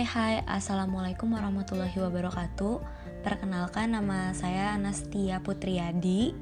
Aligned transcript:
Hai 0.00 0.08
hai, 0.08 0.36
Assalamualaikum 0.48 1.28
warahmatullahi 1.36 1.92
wabarakatuh. 1.92 2.80
Perkenalkan 3.20 3.92
nama 3.92 4.32
saya 4.32 4.72
Anastia 4.72 5.44
Putriadi. 5.44 6.32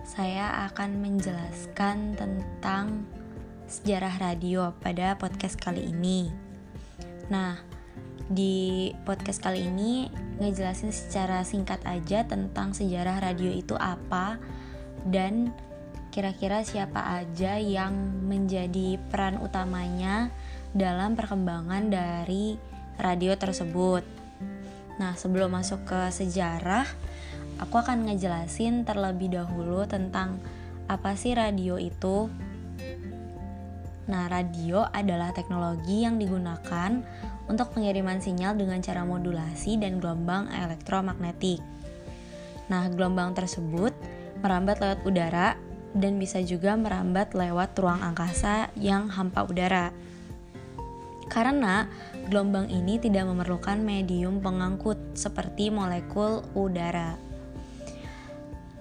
Saya 0.00 0.64
akan 0.64 0.96
menjelaskan 0.96 2.16
tentang 2.16 3.04
sejarah 3.68 4.16
radio 4.16 4.72
pada 4.80 5.12
podcast 5.20 5.60
kali 5.60 5.92
ini. 5.92 6.32
Nah, 7.28 7.60
di 8.32 8.96
podcast 9.04 9.44
kali 9.44 9.68
ini 9.68 10.08
ngejelasin 10.40 10.88
secara 10.88 11.44
singkat 11.44 11.84
aja 11.84 12.24
tentang 12.24 12.72
sejarah 12.72 13.20
radio 13.20 13.52
itu 13.52 13.76
apa 13.76 14.40
Dan 15.04 15.52
kira-kira 16.08 16.64
siapa 16.64 17.12
aja 17.12 17.60
yang 17.60 17.92
menjadi 18.24 18.96
peran 19.12 19.36
utamanya 19.36 20.32
dalam 20.72 21.16
perkembangan 21.16 21.92
dari 21.92 22.56
radio 22.96 23.36
tersebut. 23.36 24.04
Nah, 25.00 25.16
sebelum 25.16 25.52
masuk 25.52 25.84
ke 25.88 26.00
sejarah, 26.12 26.84
aku 27.60 27.80
akan 27.80 28.08
ngejelasin 28.08 28.84
terlebih 28.84 29.32
dahulu 29.32 29.84
tentang 29.88 30.40
apa 30.88 31.16
sih 31.16 31.32
radio 31.32 31.80
itu. 31.80 32.28
Nah, 34.08 34.26
radio 34.28 34.84
adalah 34.90 35.30
teknologi 35.32 36.04
yang 36.04 36.18
digunakan 36.18 37.00
untuk 37.46 37.72
pengiriman 37.72 38.18
sinyal 38.18 38.58
dengan 38.58 38.82
cara 38.82 39.06
modulasi 39.06 39.78
dan 39.80 40.02
gelombang 40.02 40.50
elektromagnetik. 40.50 41.62
Nah, 42.68 42.88
gelombang 42.92 43.36
tersebut 43.36 43.94
merambat 44.42 44.82
lewat 44.82 45.00
udara 45.06 45.48
dan 45.92 46.18
bisa 46.18 46.40
juga 46.42 46.74
merambat 46.74 47.36
lewat 47.36 47.76
ruang 47.78 48.00
angkasa 48.00 48.72
yang 48.74 49.12
hampa 49.12 49.44
udara. 49.44 49.92
Karena 51.32 51.88
gelombang 52.28 52.68
ini 52.68 53.00
tidak 53.00 53.24
memerlukan 53.24 53.80
medium 53.80 54.44
pengangkut 54.44 55.16
seperti 55.16 55.72
molekul 55.72 56.44
udara. 56.52 57.16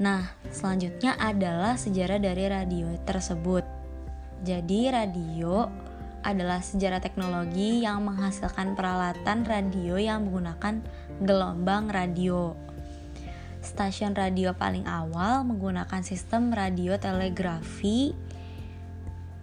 Nah, 0.04 0.28
selanjutnya 0.52 1.16
adalah 1.16 1.80
sejarah 1.80 2.20
dari 2.20 2.52
radio 2.52 2.92
tersebut. 3.08 3.64
Jadi, 4.44 4.92
radio 4.92 5.64
adalah 6.28 6.60
sejarah 6.60 7.00
teknologi 7.00 7.88
yang 7.88 8.04
menghasilkan 8.04 8.76
peralatan 8.76 9.48
radio 9.48 9.96
yang 9.96 10.28
menggunakan 10.28 10.84
gelombang 11.24 11.88
radio. 11.88 12.54
Stasiun 13.62 14.18
radio 14.18 14.58
paling 14.58 14.90
awal 14.90 15.46
menggunakan 15.46 16.02
sistem 16.02 16.50
radio 16.50 16.98
telegrafi 16.98 18.12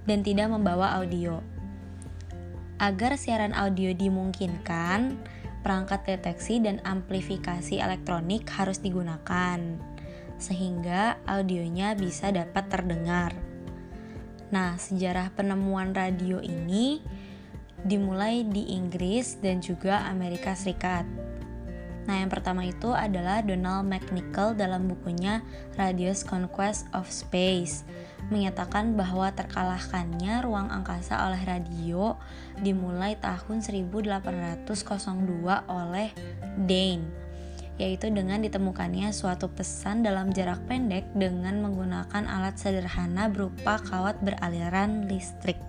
dan 0.05 0.27
tidak 0.27 0.51
membawa 0.51 0.99
audio. 0.99 1.58
Agar 2.79 3.19
siaran 3.19 3.59
audio 3.59 3.91
dimungkinkan, 3.91 5.19
perangkat 5.67 6.07
deteksi 6.07 6.63
dan 6.63 6.79
amplifikasi 6.87 7.75
elektronik 7.75 8.47
harus 8.55 8.79
digunakan, 8.79 9.59
sehingga 10.39 11.19
audionya 11.27 11.99
bisa 11.99 12.31
dapat 12.31 12.71
terdengar. 12.71 13.35
Nah, 14.55 14.79
sejarah 14.79 15.35
penemuan 15.35 15.91
radio 15.91 16.39
ini 16.39 17.03
dimulai 17.83 18.47
di 18.47 18.73
Inggris 18.75 19.43
dan 19.43 19.59
juga 19.59 20.07
Amerika 20.07 20.55
Serikat. 20.55 21.05
Nah, 22.09 22.25
yang 22.25 22.33
pertama 22.33 22.65
itu 22.65 22.89
adalah 22.97 23.45
Donald 23.45 23.85
McNichol 23.85 24.57
dalam 24.57 24.89
bukunya 24.89 25.45
Radio's 25.77 26.25
Conquest 26.25 26.89
of 26.97 27.05
Space 27.13 27.85
menyatakan 28.33 28.97
bahwa 28.97 29.29
terkalahkannya 29.33 30.41
ruang 30.45 30.73
angkasa 30.73 31.21
oleh 31.29 31.41
radio 31.45 32.17
dimulai 32.61 33.17
tahun 33.21 33.61
1802 33.61 34.65
oleh 35.69 36.09
Dane 36.65 37.29
yaitu 37.79 38.11
dengan 38.11 38.43
ditemukannya 38.43 39.15
suatu 39.15 39.47
pesan 39.55 40.03
dalam 40.03 40.35
jarak 40.35 40.59
pendek 40.67 41.07
dengan 41.15 41.63
menggunakan 41.63 42.27
alat 42.27 42.59
sederhana 42.59 43.31
berupa 43.31 43.79
kawat 43.87 44.19
beraliran 44.19 45.07
listrik. 45.07 45.63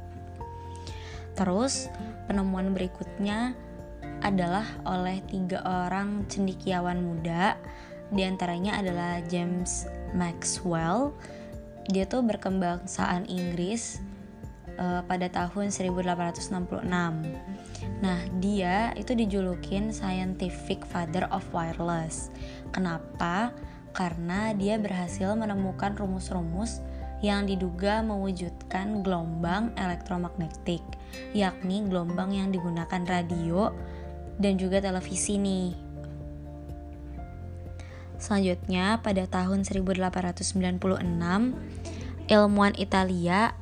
Terus, 1.38 1.86
penemuan 2.26 2.74
berikutnya 2.74 3.54
adalah 4.22 4.66
oleh 4.84 5.24
tiga 5.28 5.64
orang 5.66 6.28
cendikiawan 6.28 7.00
muda. 7.02 7.56
Di 8.10 8.26
antaranya 8.26 8.82
adalah 8.82 9.22
James 9.28 9.86
Maxwell. 10.18 11.14
Dia 11.90 12.06
tuh 12.06 12.22
berkebangsaan 12.22 13.26
Inggris 13.30 14.02
uh, 14.80 15.02
pada 15.06 15.28
tahun 15.28 15.70
1866 15.70 16.56
nah 18.00 18.20
dia 18.40 18.96
itu 18.96 19.12
dijulukin 19.12 19.92
scientific 19.92 20.88
father 20.88 21.28
of 21.36 21.44
wireless. 21.52 22.32
Kenapa? 22.72 23.52
Karena 23.92 24.56
dia 24.56 24.80
berhasil 24.80 25.36
menemukan 25.36 26.00
rumus-rumus 26.00 26.80
yang 27.20 27.44
diduga 27.44 28.00
mewujudkan 28.00 29.04
gelombang 29.04 29.76
elektromagnetik, 29.76 30.80
yakni 31.36 31.84
gelombang 31.84 32.32
yang 32.32 32.48
digunakan 32.48 33.04
radio 33.04 33.76
dan 34.40 34.56
juga 34.56 34.80
televisi 34.80 35.36
nih. 35.36 35.76
Selanjutnya, 38.20 39.00
pada 39.00 39.28
tahun 39.28 39.64
1896, 39.64 41.56
ilmuwan 42.28 42.76
Italia 42.76 43.56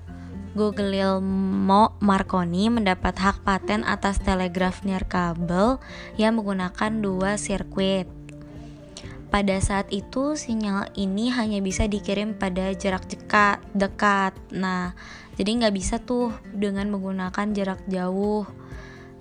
Guglielmo 0.58 1.94
Marconi 2.02 2.66
mendapat 2.74 3.14
hak 3.14 3.46
paten 3.46 3.86
atas 3.86 4.18
telegraf 4.18 4.82
nirkabel 4.82 5.78
yang 6.18 6.42
menggunakan 6.42 6.90
dua 6.98 7.38
sirkuit. 7.38 8.10
Pada 9.30 9.62
saat 9.62 9.94
itu, 9.94 10.34
sinyal 10.34 10.90
ini 10.98 11.30
hanya 11.30 11.62
bisa 11.62 11.86
dikirim 11.86 12.34
pada 12.34 12.74
jarak 12.74 13.06
dekat. 13.06 13.62
dekat. 13.78 14.34
Nah, 14.50 14.98
jadi 15.38 15.62
nggak 15.62 15.76
bisa 15.78 16.02
tuh 16.02 16.34
dengan 16.50 16.90
menggunakan 16.90 17.54
jarak 17.54 17.86
jauh 17.86 18.50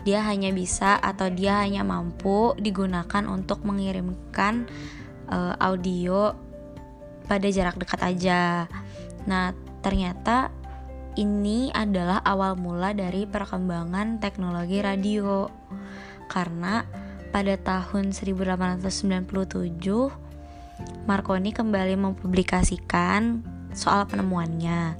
dia 0.06 0.22
hanya 0.22 0.54
bisa 0.54 0.94
atau 1.02 1.26
dia 1.26 1.58
hanya 1.66 1.82
mampu 1.82 2.54
digunakan 2.62 3.26
untuk 3.26 3.66
mengirimkan 3.66 4.70
uh, 5.26 5.58
audio 5.58 6.30
pada 7.26 7.50
jarak 7.50 7.74
dekat 7.74 8.00
aja. 8.06 8.70
Nah, 9.26 9.50
ternyata 9.82 10.54
ini 11.18 11.74
adalah 11.74 12.22
awal 12.22 12.54
mula 12.54 12.94
dari 12.94 13.26
perkembangan 13.26 14.22
teknologi 14.22 14.78
radio. 14.78 15.50
Karena 16.30 16.86
pada 17.34 17.58
tahun 17.58 18.14
1897 18.14 19.26
Marconi 21.10 21.50
kembali 21.50 21.94
mempublikasikan 21.98 23.42
soal 23.74 24.06
penemuannya. 24.06 24.94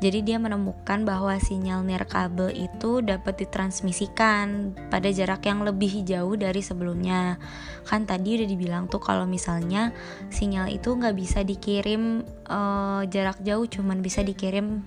Jadi 0.00 0.24
dia 0.24 0.40
menemukan 0.40 1.04
bahwa 1.04 1.36
sinyal 1.36 1.84
nirkabel 1.84 2.48
itu 2.56 3.04
dapat 3.04 3.44
ditransmisikan 3.44 4.72
pada 4.88 5.12
jarak 5.12 5.44
yang 5.44 5.60
lebih 5.60 6.00
jauh 6.08 6.40
dari 6.40 6.64
sebelumnya. 6.64 7.36
Kan 7.84 8.08
tadi 8.08 8.40
udah 8.40 8.48
dibilang 8.48 8.88
tuh 8.88 8.96
kalau 9.04 9.28
misalnya 9.28 9.92
sinyal 10.32 10.72
itu 10.72 10.96
nggak 10.96 11.12
bisa 11.12 11.44
dikirim 11.44 12.24
uh, 12.48 13.04
jarak 13.12 13.44
jauh, 13.44 13.68
cuman 13.68 14.00
bisa 14.00 14.24
dikirim 14.24 14.80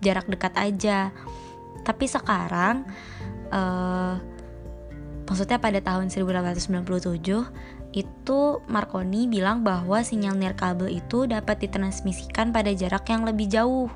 jarak 0.00 0.24
dekat 0.32 0.56
aja. 0.56 1.12
Tapi 1.84 2.08
sekarang, 2.08 2.88
uh, 3.52 4.16
maksudnya 5.28 5.60
pada 5.60 5.84
tahun 5.84 6.08
1897 6.08 7.92
itu 7.92 8.40
Marconi 8.64 9.28
bilang 9.28 9.60
bahwa 9.60 10.00
sinyal 10.00 10.40
nirkabel 10.40 10.88
itu 10.88 11.28
dapat 11.28 11.68
ditransmisikan 11.68 12.48
pada 12.48 12.72
jarak 12.72 13.04
yang 13.12 13.28
lebih 13.28 13.46
jauh 13.52 13.92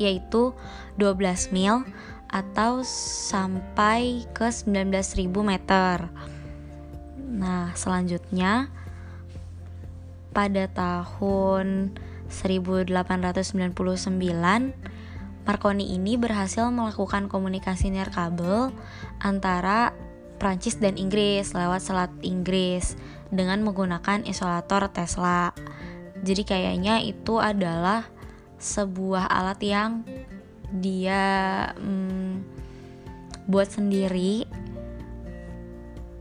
yaitu 0.00 0.56
12 0.96 1.52
mil 1.52 1.84
atau 2.32 2.80
sampai 2.86 4.24
ke 4.32 4.48
19.000 4.48 5.28
meter. 5.44 6.08
Nah, 7.20 7.76
selanjutnya 7.76 8.72
pada 10.30 10.70
tahun 10.70 11.98
1899 12.30 13.74
Marconi 15.50 15.98
ini 15.98 16.14
berhasil 16.14 16.70
melakukan 16.70 17.26
komunikasi 17.26 17.90
nirkabel 17.90 18.70
antara 19.18 19.90
Prancis 20.38 20.78
dan 20.78 20.94
Inggris 20.94 21.52
lewat 21.52 21.82
Selat 21.82 22.12
Inggris 22.22 22.94
dengan 23.34 23.60
menggunakan 23.66 24.22
isolator 24.24 24.88
Tesla. 24.94 25.50
Jadi 26.22 26.46
kayaknya 26.46 27.02
itu 27.02 27.42
adalah 27.42 28.06
sebuah 28.60 29.26
alat 29.32 29.60
yang 29.64 29.90
dia 30.70 31.24
hmm, 31.74 32.44
buat 33.50 33.66
sendiri 33.66 34.46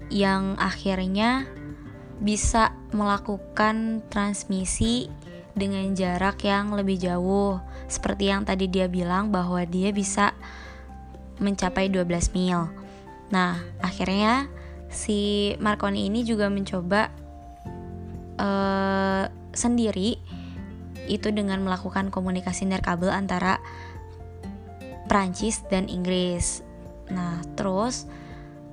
yang 0.10 0.58
akhirnya 0.58 1.46
bisa 2.18 2.74
melakukan 2.90 4.02
transmisi 4.10 5.12
dengan 5.54 5.94
jarak 5.94 6.42
yang 6.42 6.74
lebih 6.74 6.98
jauh 6.98 7.62
seperti 7.86 8.32
yang 8.34 8.48
tadi 8.48 8.66
dia 8.66 8.90
bilang 8.90 9.30
bahwa 9.30 9.62
dia 9.68 9.94
bisa 9.94 10.34
mencapai 11.40 11.88
12 11.92 12.36
mil. 12.36 12.68
Nah, 13.30 13.62
akhirnya 13.80 14.50
si 14.90 15.54
Marconi 15.62 16.10
ini 16.10 16.26
juga 16.26 16.50
mencoba 16.50 17.14
uh, 18.42 19.24
sendiri 19.54 20.18
itu 21.10 21.34
dengan 21.34 21.66
melakukan 21.66 22.14
komunikasi 22.14 22.70
nirkabel 22.70 23.10
antara 23.10 23.58
Prancis 25.10 25.66
dan 25.68 25.90
Inggris. 25.90 26.62
Nah, 27.10 27.42
terus 27.58 28.06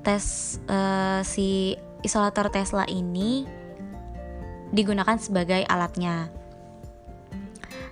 tes 0.05 0.57
uh, 0.69 1.25
si 1.25 1.81
isolator 2.05 2.53
Tesla 2.53 2.85
ini 2.87 3.49
digunakan 4.71 5.17
sebagai 5.17 5.65
alatnya. 5.67 6.29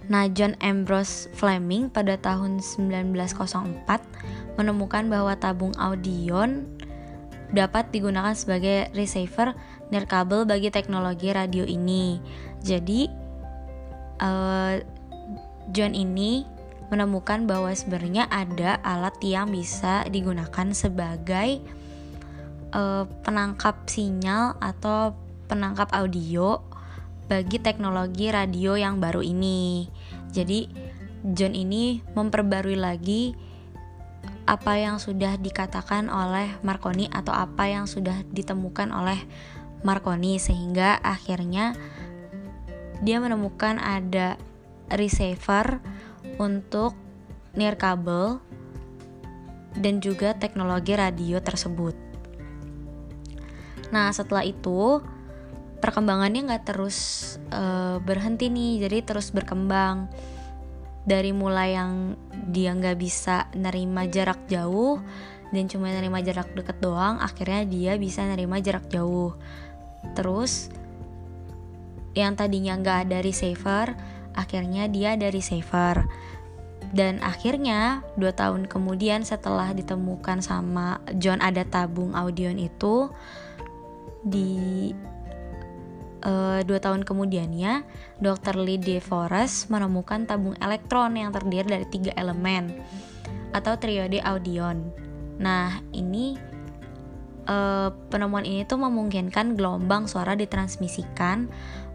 Nah, 0.05 0.29
John 0.29 0.52
Ambrose 0.61 1.32
Fleming 1.32 1.88
pada 1.88 2.20
tahun 2.20 2.61
1904 2.61 4.61
menemukan 4.61 5.08
bahwa 5.08 5.32
tabung 5.41 5.73
audion 5.81 6.69
dapat 7.56 7.88
digunakan 7.88 8.37
sebagai 8.37 8.93
receiver 8.93 9.56
nirkabel 9.88 10.44
bagi 10.44 10.69
teknologi 10.69 11.32
radio 11.32 11.64
ini. 11.64 12.20
Jadi, 12.61 13.23
uh, 14.20 14.82
John 15.72 15.96
ini 15.96 16.44
menemukan 16.93 17.49
bahwa 17.49 17.72
sebenarnya 17.72 18.28
ada 18.28 18.78
alat 18.84 19.16
yang 19.25 19.49
bisa 19.50 20.05
digunakan 20.12 20.70
sebagai 20.76 21.64
uh, 22.76 23.08
penangkap 23.25 23.88
sinyal 23.88 24.61
atau 24.61 25.16
penangkap 25.49 25.88
audio 25.96 26.61
bagi 27.25 27.56
teknologi 27.56 28.28
radio 28.28 28.76
yang 28.76 29.00
baru 29.00 29.25
ini. 29.25 29.88
Jadi 30.28 30.69
John 31.25 31.56
ini 31.56 32.05
memperbarui 32.12 32.76
lagi 32.76 33.32
apa 34.44 34.76
yang 34.76 35.00
sudah 35.00 35.40
dikatakan 35.40 36.12
oleh 36.12 36.52
Marconi 36.60 37.08
atau 37.08 37.32
apa 37.32 37.64
yang 37.64 37.88
sudah 37.88 38.20
ditemukan 38.28 38.93
oleh 38.93 39.17
Marconi 39.81 40.37
sehingga 40.37 41.00
akhirnya 41.00 41.72
dia 43.00 43.19
menemukan 43.19 43.81
ada 43.81 44.37
receiver 44.93 45.81
untuk 46.38 46.94
nirkabel 47.55 48.38
dan 49.75 49.99
juga 49.99 50.35
teknologi 50.38 50.94
radio 50.94 51.43
tersebut. 51.43 51.96
Nah, 53.91 54.11
setelah 54.14 54.46
itu 54.46 55.02
perkembangannya 55.85 56.49
nggak 56.49 56.64
terus 56.64 56.99
uh, 57.52 58.00
berhenti 58.00 58.49
nih 58.49 58.88
jadi 58.88 59.05
terus 59.05 59.29
berkembang 59.29 60.08
dari 61.05 61.37
mulai 61.37 61.76
yang 61.76 62.17
dia 62.49 62.73
nggak 62.73 62.96
bisa 62.96 63.52
nerima 63.52 64.08
jarak 64.08 64.49
jauh 64.49 64.96
dan 65.52 65.69
cuma 65.69 65.93
nerima 65.93 66.25
jarak 66.25 66.49
deket 66.56 66.81
doang 66.81 67.20
akhirnya 67.20 67.69
dia 67.69 67.93
bisa 68.00 68.25
nerima 68.25 68.64
jarak 68.64 68.88
jauh 68.88 69.37
terus 70.17 70.73
yang 72.14 72.38
tadinya 72.38 72.78
nggak 72.78 73.11
ada 73.11 73.19
receiver 73.20 73.94
akhirnya 74.34 74.90
dia 74.90 75.14
ada 75.14 75.31
receiver 75.31 76.06
dan 76.94 77.19
akhirnya 77.22 78.06
dua 78.14 78.31
tahun 78.31 78.70
kemudian 78.70 79.26
setelah 79.26 79.75
ditemukan 79.75 80.43
sama 80.43 81.02
John 81.19 81.43
ada 81.43 81.66
tabung 81.66 82.14
audion 82.14 82.55
itu 82.58 83.11
di 84.22 84.94
uh, 86.25 86.61
dua 86.64 86.78
tahun 86.81 87.05
kemudiannya, 87.05 87.84
Dr. 88.19 88.56
Lee 88.58 88.81
De 88.81 88.99
Forest 88.99 89.69
menemukan 89.69 90.25
tabung 90.25 90.56
elektron 90.58 91.14
yang 91.14 91.31
terdiri 91.31 91.69
dari 91.69 91.87
tiga 91.87 92.12
elemen 92.17 92.72
atau 93.55 93.76
triode 93.78 94.19
audion. 94.25 94.90
Nah, 95.38 95.78
ini 95.94 96.34
uh, 97.46 97.93
penemuan 98.10 98.43
ini 98.43 98.64
tuh 98.67 98.81
memungkinkan 98.81 99.55
gelombang 99.55 100.08
suara 100.10 100.34
ditransmisikan 100.34 101.46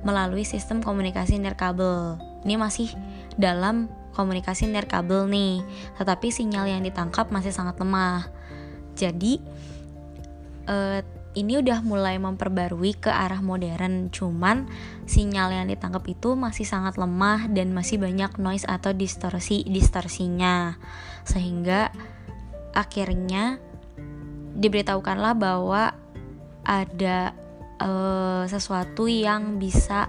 melalui 0.03 0.47
sistem 0.47 0.79
komunikasi 0.79 1.39
nirkabel. 1.39 2.19
Ini 2.47 2.55
masih 2.55 2.91
dalam 3.35 3.91
komunikasi 4.15 4.67
nirkabel 4.67 5.27
nih, 5.27 5.63
tetapi 5.99 6.31
sinyal 6.31 6.67
yang 6.67 6.81
ditangkap 6.83 7.31
masih 7.31 7.51
sangat 7.51 7.79
lemah. 7.79 8.27
Jadi, 8.95 9.39
uh, 10.67 10.99
ini 11.37 11.61
udah 11.61 11.85
mulai 11.85 12.17
memperbarui 12.17 12.97
ke 12.97 13.13
arah 13.13 13.39
modern 13.39 14.09
cuman 14.09 14.65
sinyal 15.05 15.53
yang 15.53 15.69
ditangkap 15.69 16.01
itu 16.09 16.33
masih 16.33 16.65
sangat 16.65 16.97
lemah 16.97 17.45
dan 17.53 17.69
masih 17.69 18.01
banyak 18.01 18.33
noise 18.41 18.65
atau 18.65 18.91
distorsi 18.97 19.61
distorsinya 19.69 20.73
sehingga 21.29 21.93
akhirnya 22.73 23.61
diberitahukanlah 24.57 25.33
bahwa 25.37 25.93
ada 26.65 27.37
uh, 27.79 28.43
sesuatu 28.45 29.07
yang 29.09 29.57
bisa 29.57 30.07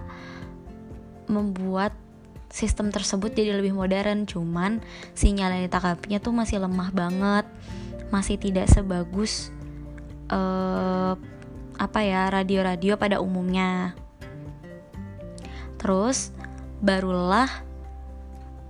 membuat 1.31 1.95
sistem 2.51 2.91
tersebut 2.91 3.31
jadi 3.31 3.55
lebih 3.55 3.79
modern 3.79 4.27
cuman 4.27 4.83
sinyal 5.15 5.55
yang 5.55 5.63
ditangkapnya 5.71 6.19
tuh 6.19 6.35
masih 6.35 6.59
lemah 6.59 6.91
banget 6.91 7.47
masih 8.11 8.35
tidak 8.43 8.67
sebagus 8.67 9.55
uh, 10.35 11.15
apa 11.81 12.01
ya 12.05 12.29
radio-radio 12.29 13.01
pada 13.01 13.23
umumnya. 13.23 13.97
Terus 15.81 16.29
barulah 16.85 17.49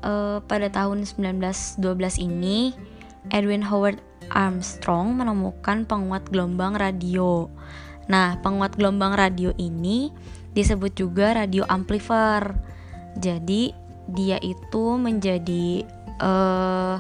uh, 0.07 0.39
pada 0.47 0.71
tahun 0.71 1.03
1912 1.03 1.83
ini 2.23 2.71
Edwin 3.35 3.67
Howard 3.67 3.99
Armstrong 4.31 5.19
menemukan 5.19 5.89
penguat 5.91 6.31
gelombang 6.31 6.79
radio. 6.79 7.51
Nah, 8.11 8.43
penguat 8.43 8.75
gelombang 8.75 9.15
radio 9.15 9.55
ini 9.55 10.11
disebut 10.51 10.99
juga 10.99 11.39
radio 11.39 11.63
amplifier. 11.71 12.59
Jadi 13.15 13.71
dia 14.11 14.43
itu 14.43 14.99
menjadi 14.99 15.87
uh, 16.19 16.99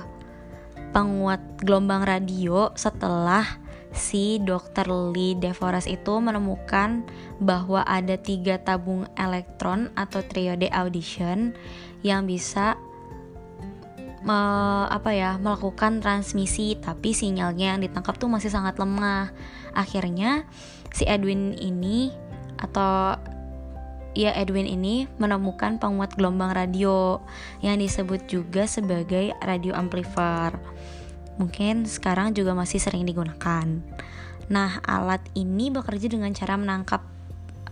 penguat 0.94 1.42
gelombang 1.66 2.06
radio 2.06 2.70
setelah 2.78 3.42
si 3.90 4.38
Dr. 4.38 4.86
Lee 5.10 5.34
DeForest 5.34 5.90
itu 5.90 6.22
menemukan 6.22 7.02
bahwa 7.42 7.82
ada 7.82 8.14
tiga 8.14 8.62
tabung 8.62 9.10
elektron 9.18 9.90
atau 9.98 10.22
triode 10.22 10.70
audition 10.70 11.50
yang 12.06 12.30
bisa 12.30 12.78
me, 14.20 14.40
apa 14.88 15.10
ya 15.16 15.36
melakukan 15.40 16.04
transmisi 16.04 16.76
tapi 16.76 17.16
sinyalnya 17.16 17.76
yang 17.76 17.80
ditangkap 17.80 18.16
tuh 18.20 18.28
masih 18.28 18.52
sangat 18.52 18.76
lemah. 18.76 19.32
Akhirnya 19.72 20.44
si 20.92 21.06
Edwin 21.08 21.56
ini 21.56 22.12
atau 22.60 23.16
ya 24.12 24.34
Edwin 24.34 24.66
ini 24.66 25.06
menemukan 25.16 25.78
penguat 25.78 26.18
gelombang 26.18 26.52
radio 26.52 27.22
yang 27.62 27.78
disebut 27.78 28.26
juga 28.26 28.66
sebagai 28.66 29.32
radio 29.40 29.72
amplifier 29.72 30.58
mungkin 31.40 31.88
sekarang 31.88 32.36
juga 32.36 32.52
masih 32.52 32.76
sering 32.76 33.08
digunakan. 33.08 33.64
Nah, 34.52 34.84
alat 34.84 35.24
ini 35.32 35.72
bekerja 35.72 36.12
dengan 36.12 36.36
cara 36.36 36.60
menangkap 36.60 37.00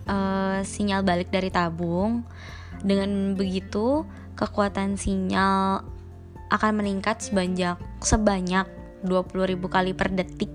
uh, 0.08 0.64
sinyal 0.64 1.04
balik 1.04 1.28
dari 1.28 1.52
tabung. 1.52 2.24
Dengan 2.80 3.36
begitu, 3.36 4.08
kekuatan 4.40 4.96
sinyal 4.96 5.84
akan 6.48 6.80
meningkat 6.80 7.20
sebanyak 7.20 7.76
sebanyak 8.00 8.66
20.000 9.04 9.58
kali 9.68 9.92
per 9.94 10.10
detik. 10.12 10.50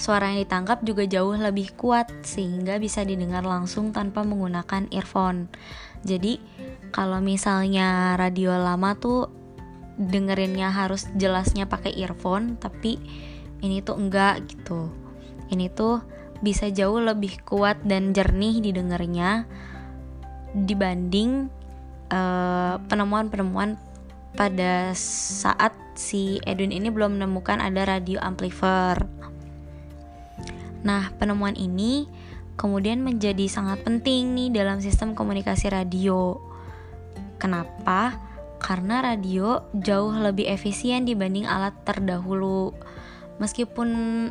Suara 0.00 0.34
yang 0.34 0.42
ditangkap 0.42 0.82
juga 0.82 1.06
jauh 1.06 1.38
lebih 1.38 1.78
kuat 1.78 2.10
sehingga 2.26 2.80
bisa 2.82 3.06
didengar 3.06 3.46
langsung 3.46 3.94
tanpa 3.94 4.26
menggunakan 4.26 4.90
earphone. 4.90 5.46
Jadi, 6.02 6.42
kalau 6.90 7.22
misalnya 7.22 8.18
radio 8.18 8.58
lama 8.58 8.98
tuh 8.98 9.30
dengerinnya 9.96 10.72
harus 10.72 11.06
jelasnya 11.14 11.68
pakai 11.68 11.92
earphone 12.00 12.56
tapi 12.56 12.96
ini 13.60 13.84
tuh 13.84 14.00
enggak 14.00 14.42
gitu 14.48 14.88
ini 15.52 15.68
tuh 15.68 16.00
bisa 16.42 16.72
jauh 16.72 16.98
lebih 16.98 17.38
kuat 17.46 17.78
dan 17.86 18.10
jernih 18.10 18.58
didengarnya 18.58 19.46
dibanding 20.56 21.52
penemuan 22.12 22.84
penemuan-penemuan 22.88 23.80
pada 24.34 24.96
saat 24.96 25.76
si 25.92 26.40
Edwin 26.48 26.72
ini 26.72 26.88
belum 26.88 27.20
menemukan 27.20 27.60
ada 27.60 27.84
radio 27.84 28.18
amplifier. 28.24 29.04
Nah, 30.82 31.12
penemuan 31.20 31.54
ini 31.54 32.08
kemudian 32.58 33.04
menjadi 33.04 33.46
sangat 33.46 33.84
penting 33.84 34.34
nih 34.34 34.48
dalam 34.50 34.82
sistem 34.82 35.14
komunikasi 35.14 35.70
radio. 35.70 36.40
Kenapa? 37.38 38.32
karena 38.62 39.02
radio 39.02 39.66
jauh 39.74 40.14
lebih 40.14 40.46
efisien 40.46 41.02
dibanding 41.02 41.50
alat 41.50 41.74
terdahulu. 41.82 42.70
Meskipun 43.42 44.30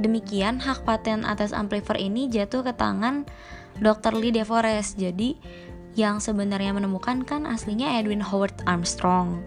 demikian, 0.00 0.64
hak 0.64 0.88
paten 0.88 1.28
atas 1.28 1.52
amplifier 1.52 2.00
ini 2.00 2.32
jatuh 2.32 2.64
ke 2.64 2.72
tangan 2.72 3.28
Dr. 3.76 4.16
Lee 4.16 4.32
DeForest. 4.32 4.96
Jadi, 4.96 5.36
yang 5.98 6.22
sebenarnya 6.22 6.70
menemukan 6.76 7.26
kan 7.26 7.46
aslinya 7.46 7.98
Edwin 7.98 8.22
Howard 8.22 8.54
Armstrong. 8.66 9.42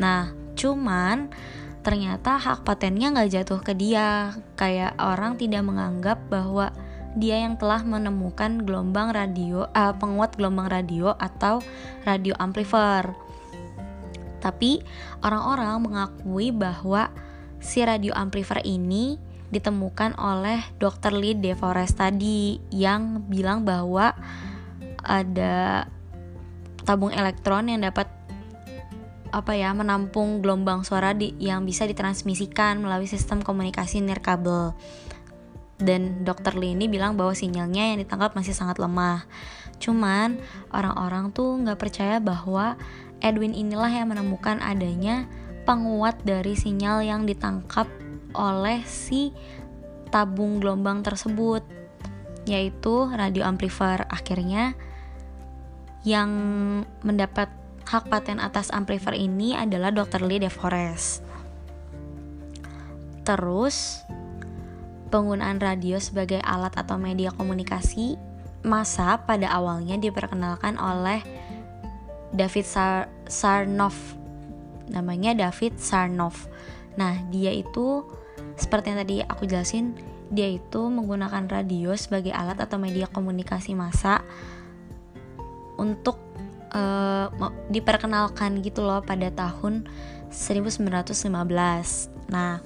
Nah, 0.00 0.32
cuman 0.56 1.28
ternyata 1.80 2.36
hak 2.40 2.64
patennya 2.64 3.12
nggak 3.12 3.30
jatuh 3.40 3.60
ke 3.60 3.76
dia. 3.76 4.32
Kayak 4.56 4.96
orang 4.96 5.36
tidak 5.36 5.64
menganggap 5.64 6.18
bahwa 6.32 6.72
dia 7.18 7.42
yang 7.42 7.58
telah 7.58 7.82
menemukan 7.82 8.62
gelombang 8.62 9.10
radio, 9.10 9.66
uh, 9.74 9.92
penguat 9.98 10.38
gelombang 10.38 10.70
radio 10.70 11.12
atau 11.18 11.58
radio 12.06 12.32
amplifier. 12.38 13.10
Tapi 14.40 14.80
orang-orang 15.20 15.84
mengakui 15.84 16.48
bahwa 16.54 17.12
si 17.60 17.84
radio 17.84 18.16
amplifier 18.16 18.64
ini 18.64 19.20
ditemukan 19.50 20.16
oleh 20.16 20.62
Dr. 20.78 21.12
Lee 21.12 21.36
DeForest 21.36 21.98
tadi 21.98 22.62
yang 22.70 23.26
bilang 23.26 23.66
bahwa 23.66 24.14
ada 25.04 25.86
tabung 26.84 27.12
elektron 27.14 27.70
yang 27.70 27.84
dapat 27.84 28.08
apa 29.30 29.54
ya 29.54 29.70
menampung 29.70 30.42
gelombang 30.42 30.82
suara 30.82 31.14
di, 31.14 31.38
yang 31.38 31.62
bisa 31.62 31.86
ditransmisikan 31.86 32.82
melalui 32.82 33.06
sistem 33.06 33.40
komunikasi 33.40 34.02
nirkabel. 34.02 34.74
Dan 35.80 36.26
dokter 36.28 36.52
Lee 36.58 36.76
ini 36.76 36.90
bilang 36.92 37.16
bahwa 37.16 37.32
sinyalnya 37.32 37.94
yang 37.94 37.98
ditangkap 38.04 38.36
masih 38.36 38.52
sangat 38.52 38.76
lemah. 38.76 39.24
Cuman 39.80 40.36
orang-orang 40.74 41.32
tuh 41.32 41.56
nggak 41.56 41.80
percaya 41.80 42.20
bahwa 42.20 42.76
Edwin 43.24 43.56
inilah 43.56 43.88
yang 43.88 44.12
menemukan 44.12 44.60
adanya 44.60 45.24
penguat 45.64 46.20
dari 46.20 46.52
sinyal 46.52 47.00
yang 47.00 47.24
ditangkap 47.24 47.88
oleh 48.36 48.84
si 48.84 49.32
tabung 50.12 50.60
gelombang 50.60 51.00
tersebut, 51.00 51.64
yaitu 52.44 53.08
radio 53.08 53.48
amplifier. 53.48 54.04
Akhirnya 54.10 54.76
yang 56.06 56.30
mendapat 57.04 57.50
hak 57.84 58.06
paten 58.06 58.38
atas 58.38 58.70
amplifier 58.70 59.18
ini 59.18 59.52
adalah 59.58 59.90
Dr. 59.90 60.22
Lee 60.24 60.40
DeForest. 60.40 61.26
Terus, 63.26 64.00
penggunaan 65.12 65.60
radio 65.60 65.98
sebagai 66.00 66.40
alat 66.40 66.72
atau 66.78 66.96
media 66.96 67.34
komunikasi 67.34 68.16
masa 68.62 69.20
pada 69.24 69.50
awalnya 69.50 69.96
diperkenalkan 69.96 70.76
oleh 70.80 71.20
David 72.30 72.66
Sar 72.66 73.10
Sarnoff. 73.26 74.16
Namanya 74.88 75.34
David 75.34 75.76
Sarnoff. 75.82 76.46
Nah, 76.94 77.18
dia 77.28 77.50
itu 77.50 78.06
seperti 78.54 78.92
yang 78.92 78.98
tadi 79.02 79.16
aku 79.24 79.48
jelasin, 79.50 79.96
dia 80.30 80.46
itu 80.46 80.86
menggunakan 80.86 81.50
radio 81.50 81.90
sebagai 81.98 82.30
alat 82.30 82.60
atau 82.62 82.78
media 82.78 83.10
komunikasi 83.10 83.74
massa 83.74 84.22
untuk 85.80 86.20
uh, 86.76 87.32
diperkenalkan 87.72 88.60
gitu 88.60 88.84
loh 88.84 89.00
pada 89.00 89.32
tahun 89.32 89.88
1915. 90.28 91.32
Nah, 92.28 92.60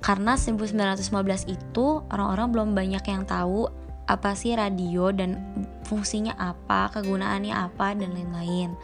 karena 0.00 0.32
1915 0.36 1.48
itu 1.50 1.86
orang-orang 2.08 2.48
belum 2.52 2.68
banyak 2.76 3.04
yang 3.04 3.22
tahu 3.24 3.68
apa 4.10 4.34
sih 4.34 4.58
radio 4.58 5.14
dan 5.14 5.38
fungsinya 5.86 6.34
apa, 6.34 6.90
kegunaannya 6.90 7.54
apa 7.54 7.94
dan 7.94 8.10
lain-lain. 8.10 8.74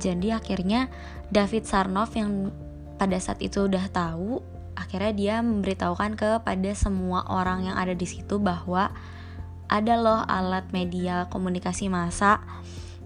Jadi 0.00 0.32
akhirnya 0.32 0.88
David 1.32 1.64
Sarnoff 1.64 2.12
yang 2.16 2.52
pada 3.00 3.16
saat 3.16 3.40
itu 3.40 3.64
udah 3.64 3.88
tahu, 3.88 4.44
akhirnya 4.76 5.12
dia 5.16 5.34
memberitahukan 5.40 6.16
kepada 6.16 6.70
semua 6.76 7.24
orang 7.28 7.72
yang 7.72 7.76
ada 7.76 7.96
di 7.96 8.04
situ 8.04 8.36
bahwa 8.36 8.92
ada 9.70 9.94
loh 9.94 10.26
alat 10.26 10.66
media 10.74 11.30
komunikasi 11.30 11.86
massa 11.86 12.42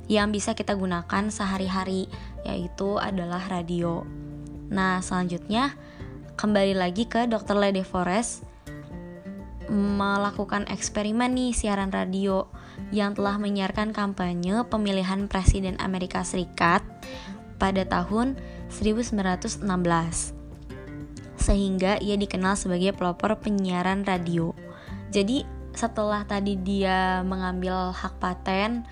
yang 0.09 0.33
bisa 0.33 0.57
kita 0.57 0.73
gunakan 0.73 1.29
sehari-hari, 1.29 2.09
yaitu 2.49 2.97
adalah 2.97 3.45
radio. 3.53 4.05
Nah, 4.73 5.05
selanjutnya 5.05 5.77
kembali 6.41 6.73
lagi 6.73 7.05
ke 7.05 7.29
Dr. 7.29 7.61
Lede 7.61 7.85
Forest 7.85 8.49
melakukan 9.69 10.69
eksperimen 10.69 11.33
nih 11.33 11.53
siaran 11.57 11.89
radio 11.89 12.49
yang 12.93 13.17
telah 13.17 13.41
menyiarkan 13.41 13.97
kampanye 13.97 14.61
pemilihan 14.69 15.25
presiden 15.25 15.81
Amerika 15.81 16.21
Serikat 16.21 16.85
pada 17.57 17.85
tahun 17.89 18.37
1916 18.69 19.65
sehingga 21.41 22.01
ia 22.01 22.17
dikenal 22.17 22.57
sebagai 22.57 22.97
pelopor 22.97 23.37
penyiaran 23.37 24.05
radio. 24.05 24.57
Jadi 25.13 25.45
setelah 25.75 26.23
tadi 26.23 26.55
dia 26.55 27.23
mengambil 27.27 27.91
hak 27.91 28.19
paten 28.23 28.87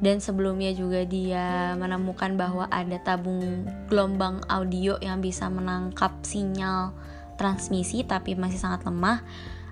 dan 0.00 0.16
sebelumnya 0.20 0.72
juga 0.72 1.04
dia 1.04 1.74
menemukan 1.76 2.36
bahwa 2.36 2.68
ada 2.70 2.96
tabung 3.02 3.66
gelombang 3.88 4.40
audio 4.48 4.96
yang 5.02 5.20
bisa 5.20 5.48
menangkap 5.48 6.12
sinyal 6.24 6.94
transmisi 7.36 8.04
tapi 8.04 8.36
masih 8.36 8.60
sangat 8.60 8.84
lemah 8.84 9.24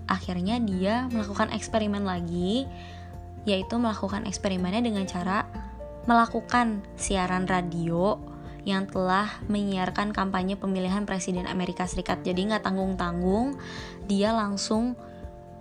akhirnya 0.09 0.57
dia 0.59 1.07
melakukan 1.13 1.53
eksperimen 1.53 2.03
lagi 2.03 2.65
yaitu 3.45 3.77
melakukan 3.77 4.25
eksperimennya 4.25 4.85
dengan 4.85 5.05
cara 5.05 5.45
melakukan 6.09 6.81
siaran 6.97 7.45
radio 7.45 8.17
yang 8.69 8.85
telah 8.85 9.29
menyiarkan 9.49 10.13
kampanye 10.13 10.57
pemilihan 10.61 11.09
presiden 11.09 11.49
Amerika 11.49 11.89
Serikat. 11.89 12.21
Jadi 12.21 12.53
nggak 12.53 12.69
tanggung-tanggung 12.69 13.57
dia 14.05 14.33
langsung 14.37 14.93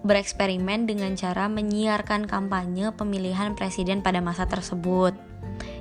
bereksperimen 0.07 0.87
dengan 0.87 1.13
cara 1.19 1.51
menyiarkan 1.51 2.25
kampanye 2.25 2.95
pemilihan 2.95 3.53
presiden 3.53 3.99
pada 3.99 4.23
masa 4.23 4.47
tersebut, 4.47 5.13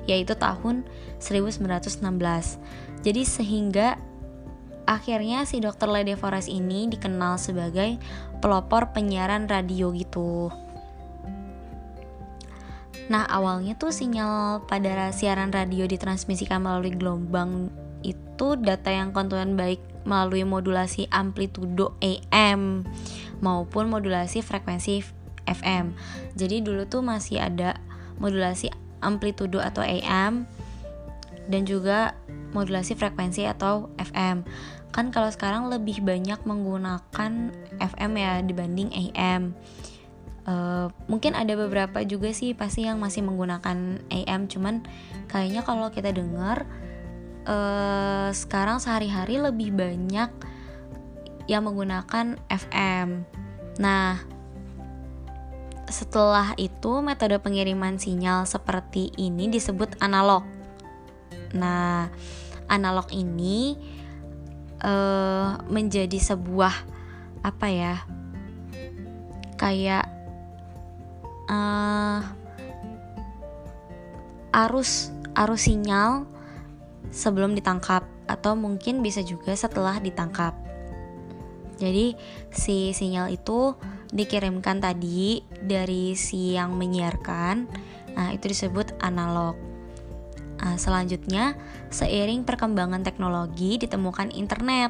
yaitu 0.05 0.35
tahun 0.35 0.83
1916. 1.23 2.03
Jadi 3.01 3.21
sehingga 3.23 3.95
akhirnya 4.83 5.47
si 5.47 5.63
Dr. 5.63 5.87
Lede 5.87 6.19
Forest 6.19 6.51
ini 6.51 6.91
dikenal 6.91 7.39
sebagai 7.39 7.95
pelopor 8.43 8.91
penyiaran 8.91 9.47
radio 9.47 9.95
gitu. 9.95 10.51
Nah, 13.07 13.23
awalnya 13.23 13.79
tuh 13.79 13.95
sinyal 13.95 14.67
pada 14.67 15.15
siaran 15.15 15.47
radio 15.55 15.87
ditransmisikan 15.87 16.59
melalui 16.59 16.91
gelombang 16.91 17.71
itu 18.37 18.53
data 18.61 18.93
yang 18.93 19.09
kontuan 19.09 19.57
baik 19.57 19.81
melalui 20.05 20.45
modulasi 20.45 21.09
amplitudo 21.09 21.97
AM 22.05 22.85
maupun 23.41 23.89
modulasi 23.89 24.45
frekuensi 24.45 25.01
FM. 25.49 25.97
Jadi 26.37 26.61
dulu 26.61 26.85
tuh 26.85 27.01
masih 27.01 27.41
ada 27.41 27.81
modulasi 28.21 28.69
amplitudo 29.01 29.57
atau 29.57 29.81
AM 29.81 30.45
dan 31.49 31.61
juga 31.65 32.13
modulasi 32.53 32.93
frekuensi 32.93 33.49
atau 33.49 33.89
FM. 33.97 34.45
Kan 34.93 35.09
kalau 35.09 35.33
sekarang 35.33 35.73
lebih 35.73 36.05
banyak 36.05 36.37
menggunakan 36.45 37.31
FM 37.81 38.11
ya 38.21 38.45
dibanding 38.45 38.93
AM. 38.93 39.57
Uh, 40.47 40.87
mungkin 41.11 41.35
ada 41.35 41.57
beberapa 41.59 42.05
juga 42.07 42.31
sih 42.31 42.55
pasti 42.55 42.87
yang 42.87 43.03
masih 43.03 43.19
menggunakan 43.19 43.99
AM 44.07 44.47
cuman 44.47 44.79
kayaknya 45.27 45.59
kalau 45.67 45.91
kita 45.91 46.15
dengar 46.15 46.63
uh, 47.47 48.29
sekarang 48.35 48.77
sehari-hari 48.77 49.39
lebih 49.39 49.73
banyak 49.73 50.29
yang 51.47 51.63
menggunakan 51.63 52.35
FM. 52.51 53.23
Nah, 53.79 54.19
setelah 55.87 56.51
itu 56.59 56.99
metode 56.99 57.39
pengiriman 57.39 57.95
sinyal 57.95 58.43
seperti 58.43 59.15
ini 59.15 59.47
disebut 59.47 59.95
analog. 60.03 60.43
Nah, 61.55 62.11
analog 62.67 63.07
ini 63.15 63.79
uh, 64.83 65.55
menjadi 65.71 66.19
sebuah 66.19 66.75
apa 67.47 67.67
ya? 67.71 67.95
Kayak 69.55 70.11
uh, 71.47 72.19
arus 74.51 75.15
arus 75.37 75.69
sinyal 75.71 76.27
sebelum 77.11 77.55
ditangkap 77.55 78.05
atau 78.27 78.53
mungkin 78.53 78.99
bisa 78.99 79.23
juga 79.23 79.55
setelah 79.55 79.97
ditangkap. 79.99 80.53
Jadi 81.77 82.17
si 82.49 82.91
sinyal 82.91 83.31
itu 83.37 83.77
dikirimkan 84.09 84.81
tadi 84.81 85.45
dari 85.61 86.17
si 86.17 86.57
yang 86.57 86.73
menyiarkan. 86.73 87.55
Nah, 88.17 88.33
itu 88.33 88.49
disebut 88.49 88.97
analog. 89.05 89.53
Nah, 90.57 90.73
selanjutnya, 90.73 91.53
seiring 91.93 92.41
perkembangan 92.41 93.05
teknologi 93.05 93.77
ditemukan 93.77 94.33
internet. 94.33 94.89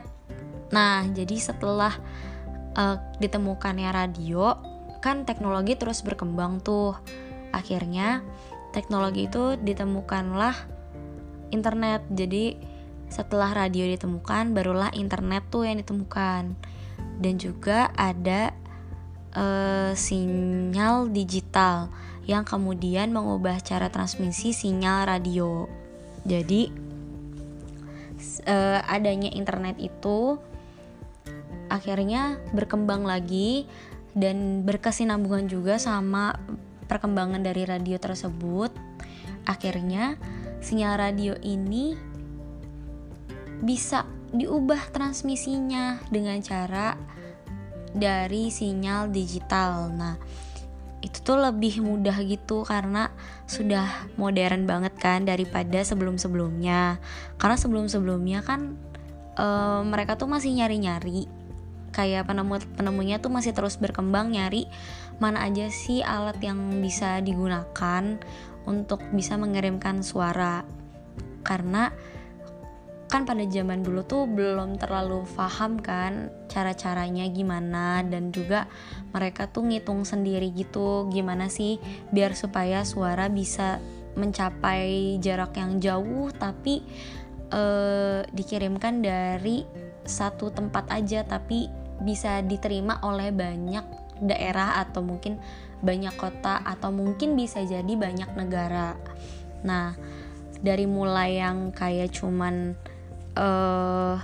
Nah, 0.72 1.04
jadi 1.12 1.36
setelah 1.36 1.92
uh, 2.80 2.96
ditemukannya 3.20 3.92
radio, 3.92 4.56
kan 5.04 5.28
teknologi 5.28 5.76
terus 5.76 6.00
berkembang 6.08 6.64
tuh. 6.64 6.96
Akhirnya 7.52 8.24
teknologi 8.72 9.28
itu 9.28 9.60
ditemukanlah 9.60 10.77
internet. 11.52 12.04
Jadi 12.12 12.58
setelah 13.08 13.56
radio 13.56 13.88
ditemukan, 13.88 14.52
barulah 14.52 14.92
internet 14.92 15.48
tuh 15.48 15.64
yang 15.64 15.80
ditemukan 15.80 16.44
dan 17.18 17.34
juga 17.40 17.90
ada 17.96 18.54
uh, 19.34 19.92
sinyal 19.96 21.10
digital 21.10 21.90
yang 22.28 22.44
kemudian 22.44 23.16
mengubah 23.16 23.64
cara 23.64 23.88
transmisi 23.88 24.52
sinyal 24.52 25.08
radio. 25.08 25.66
Jadi 26.28 26.68
uh, 28.44 28.80
adanya 28.84 29.32
internet 29.32 29.80
itu 29.80 30.36
akhirnya 31.72 32.40
berkembang 32.52 33.08
lagi 33.08 33.68
dan 34.12 34.68
berkesinambungan 34.68 35.48
juga 35.48 35.80
sama 35.80 36.36
perkembangan 36.92 37.44
dari 37.44 37.64
radio 37.64 37.96
tersebut. 37.96 38.76
Akhirnya 39.48 40.20
sinyal 40.62 40.96
radio 40.98 41.34
ini 41.42 41.94
bisa 43.62 44.06
diubah 44.32 44.92
transmisinya 44.92 46.04
dengan 46.12 46.38
cara 46.44 46.94
dari 47.96 48.52
sinyal 48.54 49.10
digital. 49.10 49.90
Nah, 49.90 50.16
itu 51.02 51.24
tuh 51.24 51.40
lebih 51.40 51.82
mudah 51.82 52.18
gitu 52.26 52.68
karena 52.68 53.10
sudah 53.48 54.10
modern 54.20 54.68
banget 54.68 54.94
kan 55.00 55.24
daripada 55.24 55.82
sebelum-sebelumnya. 55.82 57.00
Karena 57.40 57.58
sebelum-sebelumnya 57.58 58.44
kan 58.44 58.76
e, 59.34 59.48
mereka 59.88 60.20
tuh 60.20 60.30
masih 60.30 60.54
nyari-nyari 60.54 61.26
kayak 61.96 62.30
penemu 62.30 62.62
penemunya 62.78 63.18
tuh 63.18 63.34
masih 63.34 63.58
terus 63.58 63.82
berkembang 63.82 64.30
nyari 64.30 64.70
mana 65.18 65.50
aja 65.50 65.66
sih 65.74 66.06
alat 66.06 66.38
yang 66.46 66.78
bisa 66.78 67.18
digunakan 67.26 68.22
untuk 68.68 69.00
bisa 69.16 69.40
mengirimkan 69.40 70.04
suara. 70.04 70.62
Karena 71.42 71.90
kan 73.08 73.24
pada 73.24 73.40
zaman 73.48 73.88
dulu 73.88 74.04
tuh 74.04 74.28
belum 74.28 74.76
terlalu 74.76 75.24
paham 75.32 75.80
kan 75.80 76.28
cara-caranya 76.52 77.24
gimana 77.32 78.04
dan 78.04 78.36
juga 78.36 78.68
mereka 79.16 79.48
tuh 79.48 79.64
ngitung 79.64 80.04
sendiri 80.04 80.52
gitu 80.52 81.08
gimana 81.08 81.48
sih 81.48 81.80
biar 82.12 82.36
supaya 82.36 82.84
suara 82.84 83.32
bisa 83.32 83.80
mencapai 84.20 85.16
jarak 85.24 85.56
yang 85.56 85.80
jauh 85.80 86.36
tapi 86.36 86.84
eh, 87.48 88.28
dikirimkan 88.28 89.00
dari 89.00 89.64
satu 90.04 90.52
tempat 90.52 90.92
aja 90.92 91.24
tapi 91.24 91.72
bisa 92.04 92.44
diterima 92.44 93.00
oleh 93.08 93.32
banyak 93.32 93.88
daerah 94.20 94.84
atau 94.84 95.00
mungkin 95.00 95.40
banyak 95.82 96.14
kota 96.18 96.62
atau 96.66 96.90
mungkin 96.90 97.38
bisa 97.38 97.62
jadi 97.62 97.94
banyak 97.94 98.34
negara. 98.34 98.98
Nah, 99.62 99.94
dari 100.62 100.90
mulai 100.90 101.38
yang 101.38 101.70
kayak 101.74 102.14
cuman 102.14 102.74
uh, 103.38 104.18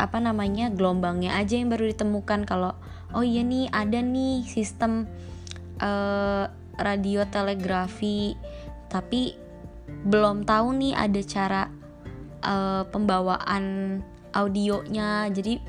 apa 0.00 0.18
namanya 0.20 0.72
gelombangnya 0.72 1.36
aja 1.36 1.60
yang 1.60 1.68
baru 1.68 1.92
ditemukan 1.92 2.48
kalau 2.48 2.72
oh 3.12 3.24
iya 3.24 3.44
nih 3.44 3.68
ada 3.68 4.00
nih 4.00 4.48
sistem 4.48 5.04
uh, 5.80 6.48
radio 6.80 7.28
telegrafi 7.28 8.32
tapi 8.88 9.36
belum 10.08 10.48
tahu 10.48 10.72
nih 10.80 10.94
ada 10.96 11.20
cara 11.20 11.62
uh, 12.40 12.88
pembawaan 12.88 13.98
audionya 14.32 15.28
jadi 15.28 15.60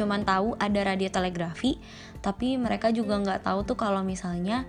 cuman 0.00 0.24
tahu 0.24 0.56
ada 0.56 0.80
radio 0.80 1.12
telegrafi 1.12 1.76
tapi 2.24 2.56
mereka 2.56 2.88
juga 2.88 3.20
nggak 3.20 3.44
tahu 3.44 3.68
tuh 3.68 3.76
kalau 3.76 4.00
misalnya 4.00 4.64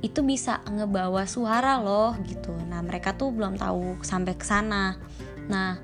itu 0.00 0.20
bisa 0.20 0.60
ngebawa 0.68 1.24
suara 1.28 1.80
loh 1.80 2.16
gitu. 2.28 2.52
Nah 2.68 2.80
mereka 2.84 3.14
tuh 3.14 3.30
belum 3.30 3.56
tahu 3.60 4.04
sampai 4.04 4.34
ke 4.34 4.44
sana. 4.44 4.96
Nah 5.48 5.78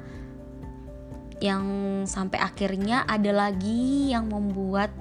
yang 1.40 1.64
sampai 2.04 2.36
akhirnya 2.36 3.08
ada 3.08 3.32
lagi 3.32 4.12
yang 4.12 4.28
membuat 4.28 4.92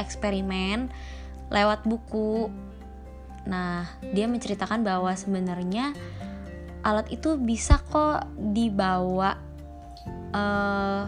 eksperimen 0.00 0.88
lewat 1.52 1.84
buku. 1.84 2.48
Nah 3.44 3.84
dia 4.16 4.24
menceritakan 4.24 4.80
bahwa 4.80 5.12
sebenarnya 5.12 5.92
alat 6.84 7.12
itu 7.12 7.36
bisa 7.36 7.80
kok 7.80 8.24
dibawa 8.36 9.36
uh, 10.32 11.04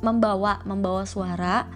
membawa 0.00 0.64
membawa 0.64 1.04
suara 1.04 1.68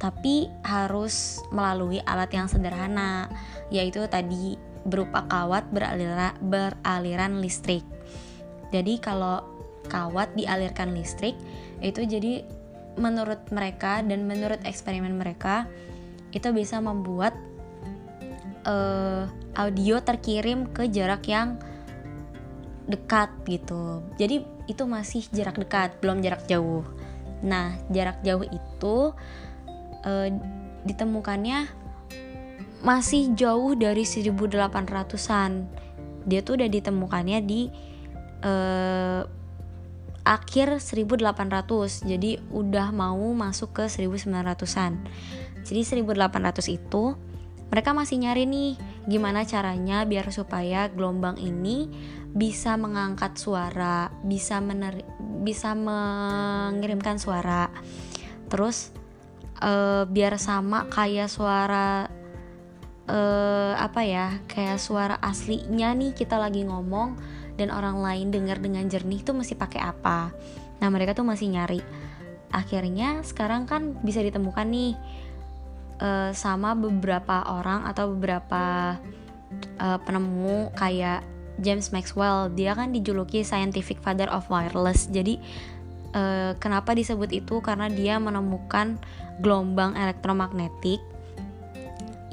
tapi 0.00 0.52
harus 0.60 1.40
melalui 1.48 2.00
alat 2.04 2.28
yang 2.34 2.48
sederhana 2.50 3.30
yaitu 3.72 4.04
tadi 4.04 4.60
berupa 4.84 5.24
kawat 5.32 5.64
beraliran, 5.72 6.36
beraliran 6.44 7.40
listrik. 7.40 7.80
Jadi 8.68 9.00
kalau 9.00 9.40
kawat 9.88 10.36
dialirkan 10.36 10.92
listrik 10.92 11.32
itu 11.80 12.04
jadi 12.04 12.44
menurut 13.00 13.40
mereka 13.48 14.04
dan 14.04 14.28
menurut 14.28 14.60
eksperimen 14.62 15.16
mereka 15.16 15.64
itu 16.36 16.52
bisa 16.52 16.84
membuat 16.84 17.32
uh, 18.68 19.24
audio 19.56 20.02
terkirim 20.02 20.68
ke 20.68 20.90
jarak 20.92 21.24
yang 21.30 21.56
dekat 22.84 23.32
gitu. 23.48 24.04
Jadi 24.20 24.44
itu 24.66 24.84
masih 24.88 25.26
jarak 25.30 25.60
dekat, 25.60 26.00
belum 26.00 26.24
jarak 26.24 26.48
jauh. 26.48 26.84
Nah, 27.44 27.76
jarak 27.92 28.24
jauh 28.24 28.44
itu 28.44 28.96
e, 30.04 30.12
ditemukannya 30.88 31.68
masih 32.84 33.32
jauh 33.36 33.76
dari 33.76 34.04
1800-an. 34.04 35.52
Dia 36.24 36.40
tuh 36.40 36.60
udah 36.60 36.68
ditemukannya 36.68 37.38
di 37.44 37.68
e, 38.40 38.52
akhir 40.24 40.80
1800. 40.80 42.08
Jadi 42.08 42.40
udah 42.48 42.88
mau 42.92 43.24
masuk 43.36 43.76
ke 43.76 43.84
1900-an. 43.88 44.92
Jadi 45.64 45.80
1800 45.80 46.68
itu 46.68 47.16
mereka 47.68 47.90
masih 47.96 48.20
nyari 48.20 48.44
nih 48.44 48.76
gimana 49.04 49.44
caranya 49.44 50.04
biar 50.08 50.28
supaya 50.32 50.88
gelombang 50.92 51.36
ini 51.40 51.88
bisa 52.34 52.74
mengangkat 52.74 53.38
suara, 53.38 54.10
bisa 54.26 54.58
mener 54.58 55.06
bisa 55.46 55.76
mengirimkan 55.76 57.20
suara. 57.20 57.70
Terus 58.50 58.90
uh, 59.62 60.02
biar 60.08 60.34
sama 60.40 60.90
kayak 60.90 61.30
suara 61.30 62.10
uh, 63.06 63.72
apa 63.78 64.00
ya, 64.02 64.42
kayak 64.50 64.82
suara 64.82 65.16
aslinya 65.22 65.94
nih 65.94 66.12
kita 66.16 66.34
lagi 66.40 66.66
ngomong 66.66 67.16
dan 67.54 67.70
orang 67.70 68.02
lain 68.02 68.34
dengar 68.34 68.58
dengan 68.58 68.90
jernih 68.90 69.22
itu 69.22 69.30
mesti 69.30 69.54
pakai 69.54 69.80
apa. 69.82 70.34
Nah, 70.82 70.88
mereka 70.90 71.14
tuh 71.14 71.26
masih 71.26 71.54
nyari. 71.54 71.80
Akhirnya 72.50 73.22
sekarang 73.22 73.66
kan 73.66 73.98
bisa 74.02 74.22
ditemukan 74.22 74.66
nih 74.66 74.94
uh, 76.04 76.30
sama 76.36 76.76
beberapa 76.76 77.48
orang 77.48 77.88
atau 77.88 78.12
beberapa 78.12 78.96
uh, 79.80 79.98
penemu 80.04 80.68
kayak 80.76 81.24
James 81.64 81.88
Maxwell. 81.94 82.52
Dia 82.52 82.76
kan 82.76 82.92
dijuluki 82.92 83.40
scientific 83.40 84.04
father 84.04 84.28
of 84.28 84.44
wireless. 84.52 85.08
Jadi 85.08 85.40
uh, 86.12 86.52
kenapa 86.60 86.92
disebut 86.92 87.32
itu? 87.32 87.64
Karena 87.64 87.88
dia 87.88 88.20
menemukan 88.20 89.00
gelombang 89.40 89.96
elektromagnetik 89.96 91.00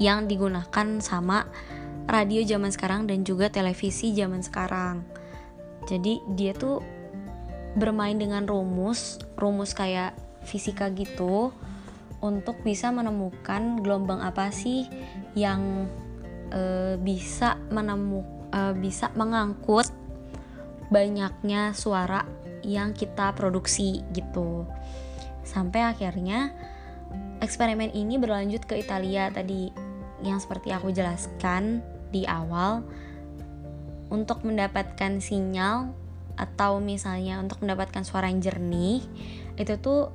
yang 0.02 0.26
digunakan 0.26 0.98
sama 1.00 1.46
radio 2.10 2.42
zaman 2.42 2.74
sekarang 2.74 3.06
dan 3.06 3.22
juga 3.24 3.48
televisi 3.48 4.12
zaman 4.12 4.42
sekarang. 4.42 5.06
Jadi 5.86 6.22
dia 6.34 6.54
tuh 6.54 6.82
bermain 7.72 8.20
dengan 8.20 8.44
rumus 8.44 9.16
rumus 9.40 9.72
kayak 9.72 10.12
fisika 10.44 10.92
gitu 10.92 11.56
untuk 12.22 12.62
bisa 12.62 12.94
menemukan 12.94 13.82
gelombang 13.82 14.22
apa 14.22 14.54
sih 14.54 14.86
yang 15.34 15.90
e, 16.54 16.96
bisa 17.02 17.58
menemukan 17.74 18.42
uh, 18.52 18.74
bisa 18.76 19.10
mengangkut 19.16 19.90
banyaknya 20.92 21.72
suara 21.72 22.28
yang 22.62 22.92
kita 22.92 23.34
produksi 23.34 24.04
gitu. 24.12 24.68
Sampai 25.42 25.88
akhirnya 25.88 26.54
eksperimen 27.42 27.96
ini 27.96 28.22
berlanjut 28.22 28.68
ke 28.68 28.78
Italia 28.78 29.32
tadi 29.34 29.72
yang 30.22 30.38
seperti 30.38 30.70
aku 30.70 30.94
jelaskan 30.94 31.82
di 32.14 32.28
awal 32.30 32.86
untuk 34.12 34.44
mendapatkan 34.46 35.18
sinyal 35.18 35.96
atau 36.36 36.78
misalnya 36.84 37.40
untuk 37.42 37.64
mendapatkan 37.64 38.04
suara 38.06 38.30
yang 38.30 38.44
jernih 38.44 39.02
itu 39.58 39.74
tuh 39.80 40.14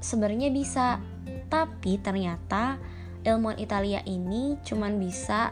sebenarnya 0.00 0.50
bisa 0.50 0.98
tapi 1.46 1.98
ternyata 2.02 2.78
ilmuwan 3.26 3.58
Italia 3.58 4.02
ini 4.06 4.58
cuman 4.62 4.98
bisa 5.02 5.50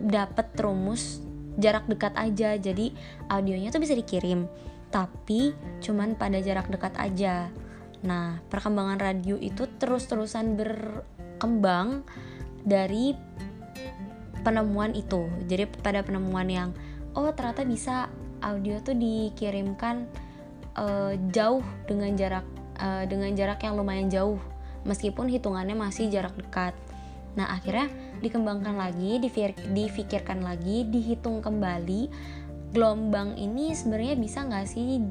dapet 0.00 0.56
rumus 0.56 1.20
jarak 1.60 1.84
dekat 1.86 2.16
aja. 2.16 2.56
Jadi 2.56 2.96
audionya 3.28 3.68
tuh 3.68 3.82
bisa 3.82 3.92
dikirim 3.92 4.48
tapi 4.90 5.54
cuman 5.78 6.18
pada 6.18 6.42
jarak 6.42 6.66
dekat 6.72 6.94
aja. 6.98 7.52
Nah 8.02 8.42
perkembangan 8.50 8.98
radio 8.98 9.38
itu 9.38 9.68
terus-terusan 9.78 10.58
berkembang 10.58 12.02
dari 12.64 13.14
penemuan 14.40 14.96
itu. 14.96 15.28
Jadi 15.46 15.68
pada 15.80 16.00
penemuan 16.02 16.48
yang 16.48 16.70
oh 17.14 17.30
ternyata 17.36 17.62
bisa 17.62 18.10
audio 18.40 18.80
tuh 18.80 18.96
dikirimkan 18.96 20.08
uh, 20.74 21.12
jauh 21.30 21.62
dengan 21.86 22.16
jarak 22.16 22.46
uh, 22.80 23.04
dengan 23.06 23.30
jarak 23.36 23.60
yang 23.62 23.76
lumayan 23.76 24.08
jauh 24.08 24.40
meskipun 24.84 25.28
hitungannya 25.28 25.76
masih 25.76 26.08
jarak 26.08 26.34
dekat. 26.36 26.72
Nah, 27.38 27.46
akhirnya 27.52 27.88
dikembangkan 28.20 28.74
lagi, 28.74 29.22
difikirkan 29.70 30.42
lagi, 30.42 30.88
dihitung 30.88 31.40
kembali. 31.40 32.10
Gelombang 32.70 33.34
ini 33.34 33.74
sebenarnya 33.74 34.14
bisa 34.14 34.46
nggak 34.46 34.66
sih 34.66 35.02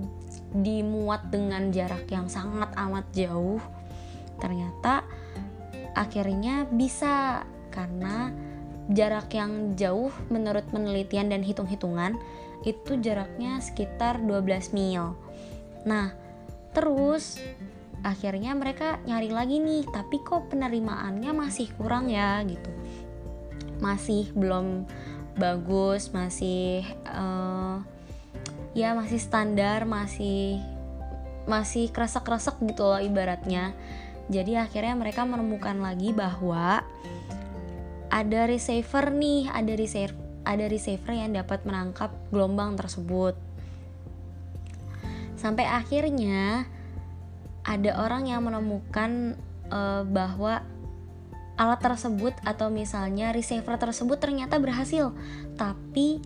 dimuat 0.55 1.27
dengan 1.27 1.71
jarak 1.75 2.08
yang 2.08 2.32
sangat 2.32 2.71
amat 2.75 3.05
jauh? 3.12 3.60
Ternyata 4.39 5.03
akhirnya 5.95 6.63
bisa 6.71 7.43
karena 7.71 8.32
jarak 8.89 9.29
yang 9.36 9.77
jauh 9.77 10.10
menurut 10.34 10.65
penelitian 10.71 11.29
dan 11.29 11.45
hitung-hitungan 11.45 12.17
itu 12.65 12.99
jaraknya 12.99 13.60
sekitar 13.63 14.19
12 14.23 14.75
mil. 14.75 15.15
Nah, 15.88 16.12
terus 16.75 17.39
akhirnya 18.04 18.56
mereka 18.56 19.00
nyari 19.04 19.30
lagi 19.32 19.58
nih, 19.60 19.88
tapi 19.92 20.22
kok 20.24 20.52
penerimaannya 20.52 21.32
masih 21.36 21.68
kurang 21.76 22.08
ya 22.08 22.40
gitu. 22.48 22.72
Masih 23.80 24.32
belum 24.36 24.88
bagus, 25.40 26.12
masih 26.12 26.84
uh, 27.08 27.80
ya 28.76 28.96
masih 28.96 29.20
standar, 29.20 29.84
masih 29.88 30.60
masih 31.50 31.90
kresek-kresek 31.90 32.60
gitu 32.62 32.86
loh 32.86 33.02
ibaratnya. 33.02 33.74
Jadi 34.30 34.56
akhirnya 34.60 34.94
mereka 34.94 35.26
menemukan 35.26 35.82
lagi 35.82 36.14
bahwa 36.14 36.86
ada 38.10 38.42
receiver 38.46 39.10
nih, 39.10 39.50
ada 39.50 39.74
receiver 39.74 40.14
ada 40.48 40.66
receiver 40.66 41.14
yang 41.14 41.36
dapat 41.36 41.62
menangkap 41.62 42.10
gelombang 42.34 42.74
tersebut. 42.74 43.38
Sampai 45.38 45.70
akhirnya 45.70 46.66
ada 47.63 47.91
orang 48.00 48.28
yang 48.28 48.45
menemukan 48.45 49.36
uh, 49.69 50.04
bahwa 50.08 50.63
alat 51.60 51.80
tersebut 51.84 52.32
atau 52.48 52.72
misalnya 52.72 53.36
receiver 53.36 53.76
tersebut 53.76 54.15
ternyata 54.15 54.56
berhasil, 54.63 55.12
tapi 55.60 56.24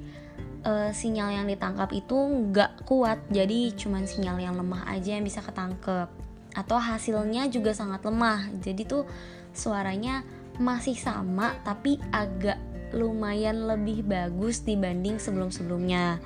uh, 0.61 0.93
sinyal 0.93 1.33
yang 1.41 1.45
ditangkap 1.49 1.89
itu 1.89 2.15
nggak 2.15 2.85
kuat, 2.85 3.17
jadi 3.33 3.73
cuma 3.73 4.05
sinyal 4.05 4.37
yang 4.37 4.53
lemah 4.53 4.85
aja 4.85 5.17
yang 5.17 5.25
bisa 5.25 5.41
ketangkep. 5.41 6.05
Atau 6.53 6.77
hasilnya 6.77 7.49
juga 7.49 7.73
sangat 7.73 8.05
lemah, 8.05 8.53
jadi 8.61 8.85
tuh 8.85 9.09
suaranya 9.57 10.21
masih 10.61 10.93
sama 10.93 11.57
tapi 11.65 11.97
agak 12.13 12.61
lumayan 12.93 13.65
lebih 13.65 14.05
bagus 14.05 14.61
dibanding 14.61 15.17
sebelum-sebelumnya. 15.17 16.21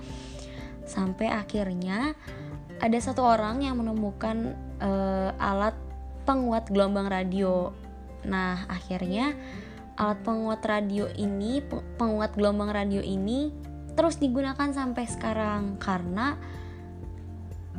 Sampai 0.87 1.29
akhirnya 1.29 2.15
ada 2.79 2.97
satu 2.97 3.21
orang 3.21 3.61
yang 3.61 3.77
menemukan 3.77 4.55
uh, 4.79 5.35
alat 5.37 5.75
penguat 6.23 6.71
gelombang 6.71 7.11
radio. 7.11 7.75
Nah, 8.23 8.65
akhirnya 8.71 9.35
alat 9.99 10.19
penguat 10.23 10.63
radio 10.63 11.11
ini, 11.19 11.59
penguat 11.99 12.33
gelombang 12.33 12.71
radio 12.71 13.03
ini 13.03 13.67
terus 13.97 14.21
digunakan 14.21 14.69
sampai 14.69 15.09
sekarang 15.09 15.81
karena 15.81 16.37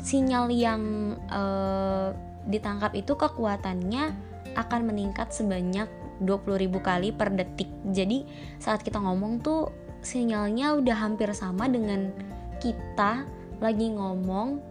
sinyal 0.03 0.51
yang 0.51 1.14
uh, 1.31 2.11
ditangkap 2.51 2.90
itu 2.99 3.14
kekuatannya 3.14 4.11
akan 4.59 4.81
meningkat 4.83 5.31
sebanyak 5.31 5.87
20.000 6.18 6.75
kali 6.83 7.14
per 7.14 7.31
detik 7.31 7.71
jadi 7.94 8.27
saat 8.59 8.83
kita 8.83 8.99
ngomong 8.99 9.38
tuh 9.38 9.71
sinyalnya 10.03 10.75
udah 10.75 10.97
hampir 10.99 11.31
sama 11.31 11.71
dengan 11.71 12.11
kita 12.59 13.27
lagi 13.59 13.90
ngomong 13.94 14.62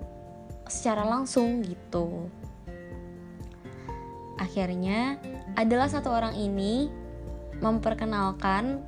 secara 0.68 1.04
langsung 1.08 1.64
gitu. 1.64 2.28
Akhirnya 4.38 5.18
adalah 5.58 5.90
satu 5.90 6.14
orang 6.14 6.38
ini 6.38 6.88
memperkenalkan 7.58 8.86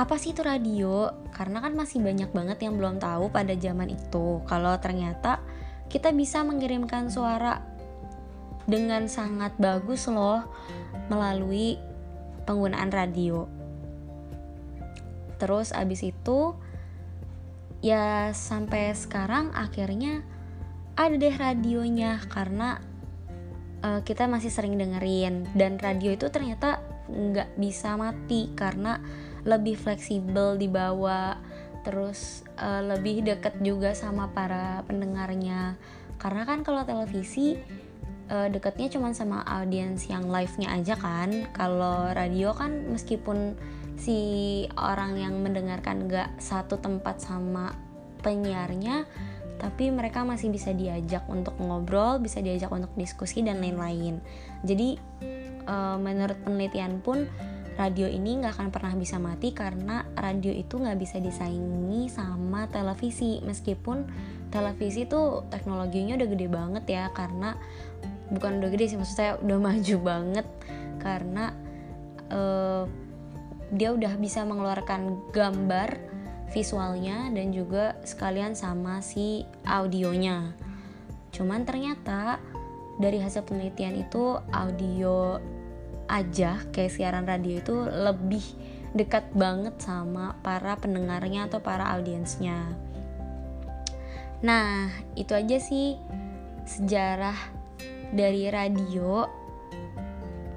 apa 0.00 0.16
sih 0.16 0.32
itu 0.32 0.40
radio? 0.40 1.12
Karena 1.36 1.60
kan 1.60 1.76
masih 1.76 2.00
banyak 2.00 2.32
banget 2.32 2.64
yang 2.64 2.80
belum 2.80 2.96
tahu 2.96 3.28
pada 3.28 3.52
zaman 3.52 3.92
itu. 3.92 4.40
Kalau 4.48 4.80
ternyata 4.80 5.44
kita 5.92 6.16
bisa 6.16 6.40
mengirimkan 6.40 7.12
suara 7.12 7.60
dengan 8.64 9.04
sangat 9.10 9.52
bagus 9.60 10.08
loh 10.08 10.48
melalui 11.12 11.76
penggunaan 12.48 12.88
radio. 12.88 13.44
Terus 15.36 15.76
abis 15.76 16.00
itu 16.00 16.56
ya 17.80 18.32
sampai 18.36 18.92
sekarang 18.92 19.52
akhirnya 19.56 20.20
ada 21.00 21.16
deh 21.16 21.32
radionya 21.32 22.20
karena 22.28 22.76
uh, 23.80 24.00
kita 24.04 24.28
masih 24.28 24.52
sering 24.52 24.76
dengerin. 24.76 25.48
Dan 25.56 25.80
radio 25.80 26.12
itu 26.12 26.28
ternyata 26.28 26.80
nggak 27.10 27.56
bisa 27.58 27.96
mati 27.96 28.52
karena 28.54 29.00
lebih 29.42 29.74
fleksibel 29.74 30.60
dibawa 30.60 31.40
terus 31.80 32.44
uh, 32.60 32.84
lebih 32.84 33.24
deket 33.24 33.56
juga 33.64 33.96
sama 33.96 34.28
para 34.30 34.84
pendengarnya. 34.84 35.80
Karena 36.20 36.44
kan 36.44 36.60
kalau 36.60 36.84
televisi 36.84 37.56
uh, 38.28 38.48
deketnya 38.52 38.92
cuma 38.92 39.16
sama 39.16 39.40
audiens 39.48 40.04
yang 40.12 40.28
live-nya 40.28 40.76
aja 40.76 40.94
kan. 41.00 41.48
Kalau 41.56 42.12
radio 42.12 42.52
kan 42.52 42.92
meskipun 42.92 43.56
si 44.00 44.18
orang 44.80 45.20
yang 45.20 45.36
mendengarkan 45.44 46.08
gak 46.08 46.40
satu 46.40 46.80
tempat 46.80 47.20
sama 47.20 47.76
penyiarnya 48.24 49.04
tapi 49.60 49.92
mereka 49.92 50.24
masih 50.24 50.48
bisa 50.48 50.72
diajak 50.72 51.28
untuk 51.28 51.52
ngobrol, 51.60 52.16
bisa 52.16 52.40
diajak 52.40 52.72
untuk 52.72 52.88
diskusi 52.96 53.44
dan 53.44 53.60
lain-lain. 53.60 54.16
Jadi 54.64 54.96
uh, 55.68 56.00
menurut 56.00 56.40
penelitian 56.40 57.04
pun 57.04 57.28
radio 57.76 58.08
ini 58.08 58.40
nggak 58.40 58.56
akan 58.56 58.68
pernah 58.72 58.92
bisa 58.96 59.16
mati 59.16 59.52
karena 59.56 60.04
radio 60.16 60.52
itu 60.52 60.80
nggak 60.80 61.00
bisa 61.00 61.16
disaingi 61.16 62.12
sama 62.12 62.68
televisi 62.68 63.40
meskipun 63.40 64.04
televisi 64.52 65.08
tuh 65.08 65.48
teknologinya 65.48 66.20
udah 66.20 66.28
gede 66.28 66.46
banget 66.52 66.84
ya 66.88 67.04
karena 67.16 67.56
bukan 68.28 68.60
udah 68.60 68.68
gede 68.68 68.92
sih 68.92 68.98
maksud 69.00 69.16
saya 69.16 69.32
udah 69.40 69.58
maju 69.72 69.96
banget 69.96 70.46
karena 71.00 71.56
uh, 72.28 72.84
dia 73.70 73.94
udah 73.94 74.14
bisa 74.18 74.42
mengeluarkan 74.42 75.30
gambar 75.30 75.98
visualnya 76.50 77.30
dan 77.30 77.54
juga 77.54 77.94
sekalian 78.02 78.58
sama 78.58 79.02
si 79.02 79.46
audionya 79.66 80.54
cuman 81.30 81.62
ternyata 81.62 82.42
dari 82.98 83.22
hasil 83.22 83.46
penelitian 83.46 84.02
itu 84.02 84.36
audio 84.50 85.38
aja 86.10 86.58
kayak 86.74 86.90
siaran 86.90 87.24
radio 87.24 87.62
itu 87.62 87.76
lebih 87.86 88.42
dekat 88.90 89.30
banget 89.38 89.78
sama 89.78 90.34
para 90.42 90.74
pendengarnya 90.74 91.46
atau 91.46 91.62
para 91.62 91.86
audiensnya 91.94 92.74
nah 94.42 94.90
itu 95.14 95.30
aja 95.38 95.62
sih 95.62 95.94
sejarah 96.66 97.36
dari 98.10 98.50
radio 98.50 99.26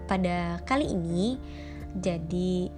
pada 0.06 0.62
kali 0.66 0.94
ini. 0.94 1.38
Jadi 1.94 2.70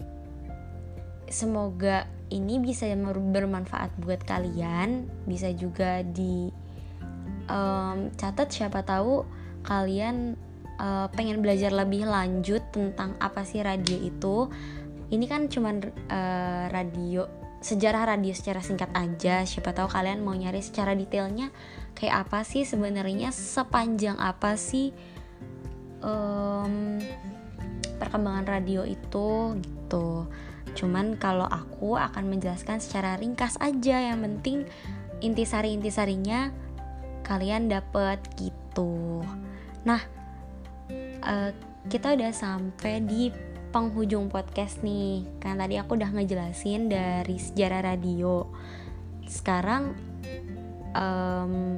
semoga 1.30 2.10
ini 2.34 2.58
bisa 2.58 2.90
bermanfaat 2.96 3.94
buat 4.02 4.22
kalian, 4.26 5.06
bisa 5.30 5.54
juga 5.54 6.02
di 6.02 6.50
um, 7.50 8.10
catat 8.18 8.50
siapa 8.50 8.82
tahu 8.82 9.26
kalian 9.66 10.38
uh, 10.82 11.08
pengen 11.14 11.42
belajar 11.42 11.70
lebih 11.70 12.06
lanjut 12.10 12.62
tentang 12.74 13.14
apa 13.22 13.46
sih 13.46 13.62
radio 13.62 13.98
itu. 13.98 14.50
Ini 15.14 15.26
kan 15.30 15.46
cuman 15.48 15.86
uh, 16.10 16.66
radio 16.74 17.30
sejarah 17.62 18.18
radio 18.18 18.34
secara 18.34 18.62
singkat 18.62 18.90
aja. 18.94 19.46
Siapa 19.46 19.74
tahu 19.74 19.90
kalian 19.90 20.26
mau 20.26 20.34
nyari 20.34 20.62
secara 20.62 20.98
detailnya 20.98 21.50
kayak 21.94 22.28
apa 22.30 22.42
sih 22.46 22.66
sebenarnya 22.66 23.32
sepanjang 23.32 24.18
apa 24.20 24.58
sih 24.60 24.92
um, 26.04 27.00
perkembangan 27.98 28.46
radio 28.46 28.84
itu 28.84 29.56
gitu 29.64 30.28
cuman 30.74 31.20
kalau 31.22 31.46
aku 31.46 31.94
akan 31.94 32.26
menjelaskan 32.26 32.82
secara 32.82 33.20
ringkas 33.22 33.60
aja. 33.62 34.02
Yang 34.02 34.20
penting 34.26 34.58
intisari-intisarinya 35.22 36.50
kalian 37.22 37.70
dapet 37.70 38.22
gitu. 38.40 39.22
Nah 39.86 40.02
uh, 41.22 41.52
kita 41.86 42.18
udah 42.18 42.32
sampai 42.34 43.02
di 43.06 43.30
penghujung 43.70 44.32
podcast 44.32 44.82
nih. 44.82 45.28
Kan 45.44 45.60
tadi 45.60 45.76
aku 45.76 46.00
udah 46.00 46.10
ngejelasin 46.16 46.88
dari 46.88 47.36
sejarah 47.36 47.82
radio. 47.84 48.48
Sekarang 49.28 49.92
um, 50.96 51.76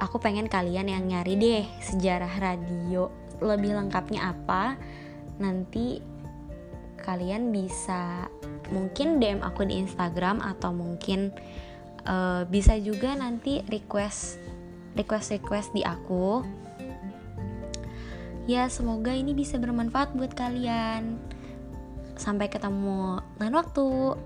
aku 0.00 0.16
pengen 0.20 0.48
kalian 0.48 0.88
yang 0.88 1.04
nyari 1.04 1.34
deh 1.36 1.64
sejarah 1.84 2.32
radio 2.40 3.12
lebih 3.44 3.76
lengkapnya 3.76 4.32
apa. 4.32 4.80
Nanti 5.36 6.00
kalian 7.06 7.54
bisa 7.54 8.26
mungkin 8.74 9.22
DM 9.22 9.46
aku 9.46 9.62
di 9.62 9.78
Instagram 9.78 10.42
atau 10.42 10.74
mungkin 10.74 11.30
uh, 12.02 12.42
bisa 12.50 12.74
juga 12.82 13.14
nanti 13.14 13.62
request 13.70 14.42
request 14.98 15.38
request 15.38 15.70
di 15.70 15.86
aku. 15.86 16.42
Ya 18.50 18.66
semoga 18.66 19.14
ini 19.14 19.34
bisa 19.34 19.58
bermanfaat 19.58 20.18
buat 20.18 20.34
kalian. 20.34 21.18
Sampai 22.18 22.50
ketemu 22.50 23.22
lain 23.38 23.54
waktu. 23.54 24.18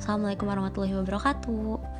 Assalamualaikum 0.00 0.48
warahmatullahi 0.48 0.96
wabarakatuh. 0.96 1.91